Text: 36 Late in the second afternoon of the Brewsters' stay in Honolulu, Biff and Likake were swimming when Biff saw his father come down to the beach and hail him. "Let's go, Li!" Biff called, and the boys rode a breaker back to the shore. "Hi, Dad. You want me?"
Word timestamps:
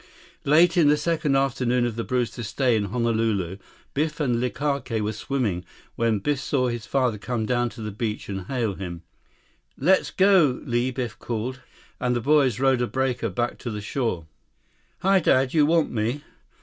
36 0.45 0.47
Late 0.49 0.77
in 0.77 0.87
the 0.87 0.97
second 0.97 1.35
afternoon 1.35 1.85
of 1.85 1.95
the 1.95 2.03
Brewsters' 2.03 2.47
stay 2.47 2.75
in 2.75 2.85
Honolulu, 2.85 3.57
Biff 3.93 4.19
and 4.19 4.37
Likake 4.41 4.99
were 4.99 5.13
swimming 5.13 5.63
when 5.95 6.17
Biff 6.17 6.39
saw 6.39 6.69
his 6.69 6.87
father 6.87 7.19
come 7.19 7.45
down 7.45 7.69
to 7.69 7.81
the 7.83 7.91
beach 7.91 8.27
and 8.27 8.47
hail 8.47 8.73
him. 8.73 9.03
"Let's 9.77 10.09
go, 10.09 10.59
Li!" 10.65 10.89
Biff 10.89 11.19
called, 11.19 11.59
and 11.99 12.15
the 12.15 12.19
boys 12.19 12.59
rode 12.59 12.81
a 12.81 12.87
breaker 12.87 13.29
back 13.29 13.59
to 13.59 13.69
the 13.69 13.79
shore. 13.79 14.25
"Hi, 15.01 15.19
Dad. 15.19 15.53
You 15.53 15.67
want 15.67 15.91
me?" 15.91 16.23